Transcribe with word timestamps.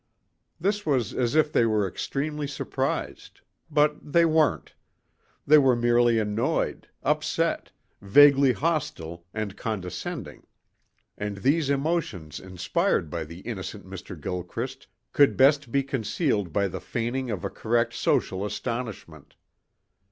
This 0.59 0.83
was 0.83 1.13
as 1.13 1.35
if 1.35 1.53
they 1.53 1.63
were 1.63 1.87
extremely 1.87 2.47
surprised. 2.47 3.41
But 3.69 4.01
they 4.13 4.25
weren't. 4.25 4.73
They 5.45 5.59
were 5.59 5.75
merely 5.75 6.17
annoyed, 6.17 6.87
upset, 7.03 7.71
vaguely 8.01 8.51
hostile 8.53 9.27
and 9.31 9.55
condescending. 9.55 10.47
And 11.19 11.37
these 11.37 11.69
emotions 11.69 12.39
inspired 12.39 13.11
by 13.11 13.25
the 13.25 13.41
innocent 13.41 13.85
Mr. 13.87 14.19
Gilchrist 14.19 14.87
could 15.13 15.33
be 15.33 15.35
best 15.35 15.71
concealed 15.71 16.51
by 16.51 16.67
the 16.67 16.81
feigning 16.81 17.29
of 17.29 17.45
a 17.45 17.51
correct 17.51 17.93
social 17.93 18.43
astonishment. 18.43 19.35